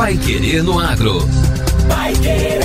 [0.00, 1.18] Pai Querer no Agro.
[1.86, 2.60] Pai Querer.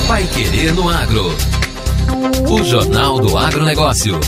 [0.06, 1.22] Vai querer no agro.
[2.52, 4.20] O Jornal do Agronegócio.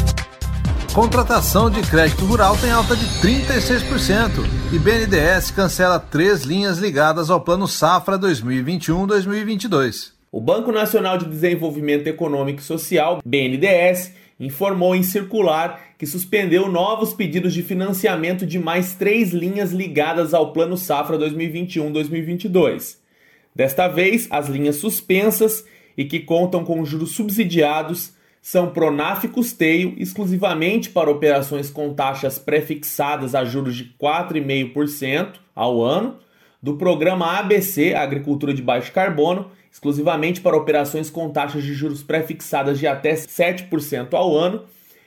[0.95, 4.31] Contratação de crédito rural tem alta de 36%
[4.73, 10.13] e BNDES cancela três linhas ligadas ao Plano Safra 2021-2022.
[10.33, 17.13] O Banco Nacional de Desenvolvimento Econômico e Social, BNDES, informou em circular que suspendeu novos
[17.13, 22.97] pedidos de financiamento de mais três linhas ligadas ao Plano Safra 2021-2022.
[23.55, 25.65] Desta vez, as linhas suspensas
[25.97, 33.35] e que contam com juros subsidiados são Pronaf Custeio, exclusivamente para operações com taxas prefixadas
[33.35, 36.17] a juros de 4,5% ao ano,
[36.63, 42.79] do programa ABC Agricultura de Baixo Carbono, exclusivamente para operações com taxas de juros prefixadas
[42.79, 44.63] de até 7% ao ano,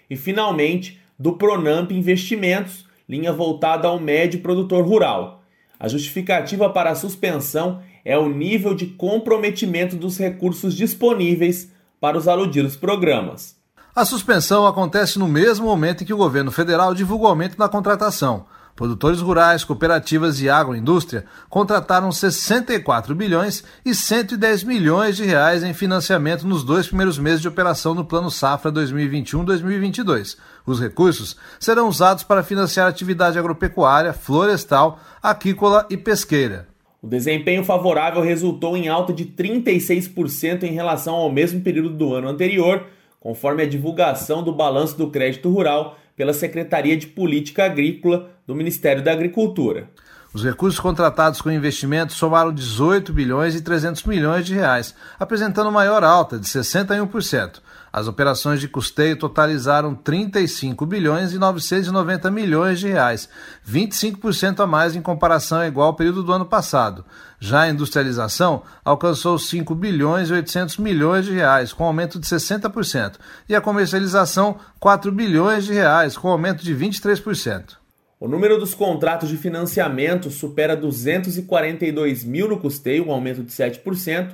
[0.10, 5.44] e finalmente do Pronamp Investimentos, linha voltada ao médio produtor rural.
[5.80, 12.28] A justificativa para a suspensão é o nível de comprometimento dos recursos disponíveis para os
[12.28, 13.56] aludidos programas.
[13.96, 17.70] A suspensão acontece no mesmo momento em que o governo federal divulga o aumento da
[17.70, 18.46] contratação.
[18.76, 26.48] Produtores rurais, cooperativas e agroindústria contrataram 64 bilhões e 110 milhões de reais em financiamento
[26.48, 30.38] nos dois primeiros meses de operação do Plano Safra 2021-2022.
[30.66, 36.68] Os recursos serão usados para financiar atividade agropecuária, florestal, aquícola e pesqueira.
[37.00, 42.28] O desempenho favorável resultou em alta de 36% em relação ao mesmo período do ano
[42.28, 42.88] anterior,
[43.20, 49.04] conforme a divulgação do balanço do crédito rural pela Secretaria de Política Agrícola do Ministério
[49.04, 49.90] da Agricultura.
[50.34, 56.04] Os recursos contratados com investimentos somaram 18 bilhões e 300 milhões de reais, apresentando maior
[56.04, 57.62] alta de 61%.
[57.94, 63.30] As operações de custeio totalizaram 35 bilhões e 990 milhões de reais,
[63.70, 67.06] 25% a mais em comparação ao igual período do ano passado.
[67.40, 73.18] Já a industrialização alcançou 5 bilhões e 800 milhões de reais, com aumento de 60%,
[73.48, 77.78] e a comercialização 4 bilhões de reais, com aumento de 23%.
[78.20, 84.34] O número dos contratos de financiamento supera 242 mil no custeio, um aumento de 7%,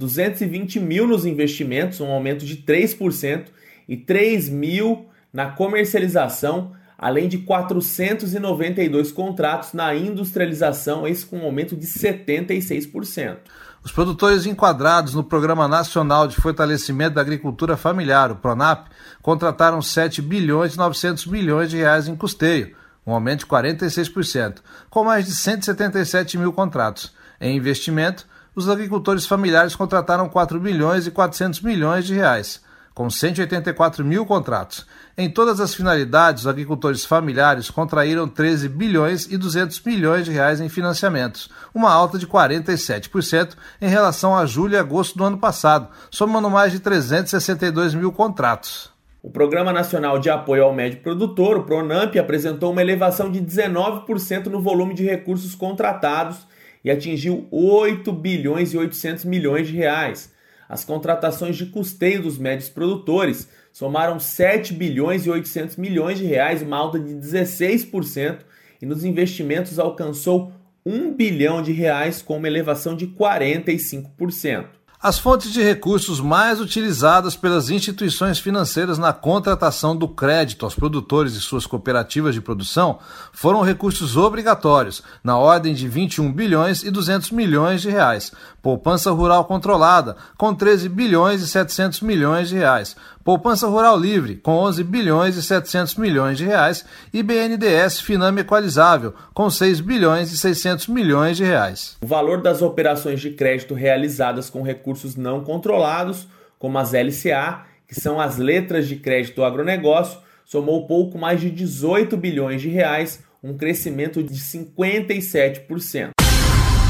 [0.00, 3.48] 220 mil nos investimentos, um aumento de 3%,
[3.86, 11.76] e 3 mil na comercialização, além de 492 contratos na industrialização, esse com um aumento
[11.76, 13.36] de 76%.
[13.84, 18.88] Os produtores enquadrados no Programa Nacional de Fortalecimento da Agricultura Familiar, o PRONAP,
[19.20, 22.74] contrataram 7 bilhões e 900 milhões de reais em custeio,
[23.06, 24.58] um aumento de 46%,
[24.88, 27.12] com mais de 177 mil contratos.
[27.40, 28.26] Em investimento,
[28.60, 32.62] os agricultores familiares contrataram 4 bilhões e 400 milhões de reais,
[32.94, 34.86] com 184 mil contratos.
[35.16, 40.60] Em todas as finalidades, os agricultores familiares contraíram 13 bilhões e 200 milhões de reais
[40.60, 45.88] em financiamentos, uma alta de 47% em relação a julho e agosto do ano passado,
[46.10, 48.90] somando mais de 362 mil contratos.
[49.22, 54.46] O Programa Nacional de Apoio ao Médio Produtor, o PRONAMP, apresentou uma elevação de 19%
[54.46, 56.49] no volume de recursos contratados
[56.84, 60.32] e atingiu 8 bilhões e 800 milhões de reais.
[60.68, 66.62] As contratações de custeio dos médios produtores somaram 7 bilhões e 800 milhões de reais,
[66.62, 68.40] uma alta de 16%,
[68.80, 70.52] e nos investimentos alcançou
[70.86, 74.79] 1 bilhão de reais com uma elevação de 45%.
[75.02, 81.32] As fontes de recursos mais utilizadas pelas instituições financeiras na contratação do crédito aos produtores
[81.32, 82.98] e suas cooperativas de produção
[83.32, 88.30] foram recursos obrigatórios, na ordem de 21 bilhões e 200 milhões de reais,
[88.60, 92.94] poupança rural controlada, com 13 bilhões e 700 milhões de reais,
[93.24, 99.14] poupança rural livre, com 11 bilhões e 700 milhões de reais, e BNDES Finame Equalizável,
[99.32, 101.96] com 6 bilhões e 600 milhões de reais.
[102.02, 106.28] O valor das operações de crédito realizadas com recursos não controlados,
[106.58, 112.16] como as LCA, que são as letras de crédito agronegócio, somou pouco mais de 18
[112.16, 116.10] bilhões de reais, um crescimento de 57%.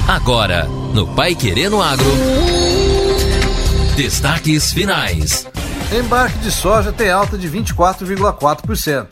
[0.09, 0.65] Agora,
[0.95, 2.11] no Pai Querendo Agro.
[3.97, 5.47] Destaques finais.
[5.93, 9.07] Embarque de soja tem alta de 24,4%.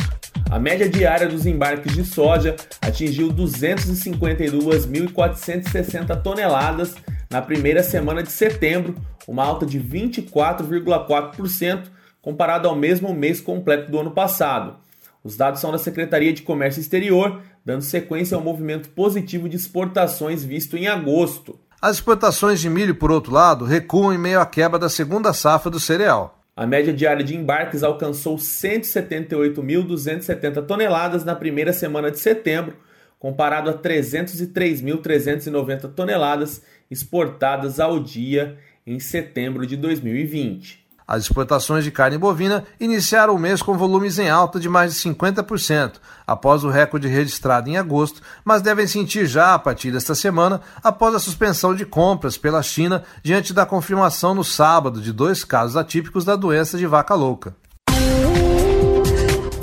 [0.51, 6.95] A média diária dos embarques de soja atingiu 252.460 toneladas
[7.31, 8.95] na primeira semana de setembro,
[9.27, 11.89] uma alta de 24,4%
[12.23, 14.77] comparado ao mesmo mês completo do ano passado.
[15.23, 20.45] Os dados são da Secretaria de Comércio Exterior, dando sequência ao movimento positivo de exportações
[20.45, 21.59] visto em agosto.
[21.81, 25.71] As exportações de milho, por outro lado, recuam em meio à quebra da segunda safra
[25.71, 26.37] do cereal.
[26.57, 32.75] A média diária de embarques alcançou 178.270 toneladas na primeira semana de setembro,
[33.19, 40.89] comparado a 303.390 toneladas exportadas ao dia em setembro de 2020.
[41.09, 45.01] As exportações de carne bovina iniciaram o mês com volumes em alta de mais de
[45.01, 45.95] 50%,
[46.27, 51.15] após o recorde registrado em agosto, mas devem sentir já a partir desta semana, após
[51.15, 56.27] a suspensão de compras pela China diante da confirmação no sábado de dois casos atípicos
[56.27, 57.57] da doença de vaca louca.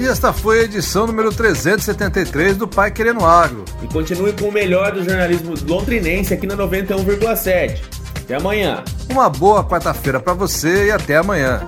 [0.05, 3.65] E esta foi a edição número 373 do Pai Querendo Agro.
[3.81, 7.81] E continue com o melhor do jornalismo londrinense aqui na 91,7.
[8.19, 8.83] Até amanhã.
[9.09, 11.65] Uma boa quarta-feira para você e até amanhã.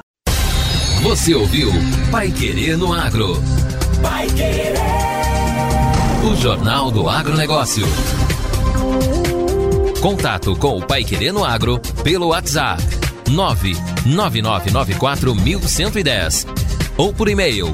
[1.01, 1.71] Você ouviu
[2.11, 3.41] Pai Querer no Agro.
[4.03, 4.75] Pai Querer.
[6.23, 7.87] O Jornal do Agronegócio.
[9.99, 12.83] Contato com o Pai Querer no Agro pelo WhatsApp
[14.05, 16.45] 999941110
[16.97, 17.73] ou por e-mail